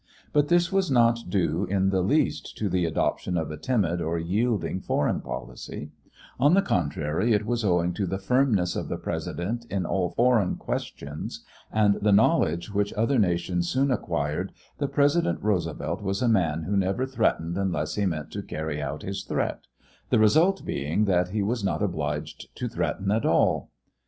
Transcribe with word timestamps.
But 0.33 0.47
this 0.47 0.71
was 0.71 0.89
not 0.89 1.19
due 1.29 1.65
in 1.65 1.91
the 1.91 2.01
least 2.01 2.57
to 2.57 2.67
the 2.69 2.85
adoption 2.85 3.37
of 3.37 3.51
a 3.51 3.55
timid 3.55 4.01
or 4.01 4.17
yielding 4.17 4.79
foreign 4.81 5.21
policy; 5.21 5.91
on 6.39 6.55
the 6.55 6.63
contrary, 6.63 7.33
it 7.33 7.45
was 7.45 7.63
owing 7.63 7.93
to 7.93 8.07
the 8.07 8.17
firmness 8.17 8.75
of 8.75 8.87
the 8.87 8.97
President 8.97 9.63
in 9.69 9.85
all 9.85 10.09
foreign 10.09 10.55
questions 10.55 11.45
and 11.71 11.97
the 12.01 12.11
knowledge 12.11 12.73
which 12.73 12.91
other 12.93 13.19
nations 13.19 13.69
soon 13.69 13.91
acquired 13.91 14.51
that 14.79 14.87
President 14.87 15.37
Roosevelt 15.43 16.01
was 16.01 16.23
a 16.23 16.27
man 16.27 16.63
who 16.63 16.75
never 16.75 17.05
threatened 17.05 17.55
unless 17.55 17.93
he 17.93 18.07
meant 18.07 18.31
to 18.31 18.41
carry 18.41 18.81
out 18.81 19.03
his 19.03 19.23
threat, 19.23 19.65
the 20.09 20.17
result 20.17 20.65
being 20.65 21.05
that 21.05 21.29
he 21.29 21.43
was 21.43 21.63
not 21.63 21.83
obliged 21.83 22.47
to 22.55 22.67
threaten 22.67 23.11
at 23.11 23.23
all. 23.23 23.69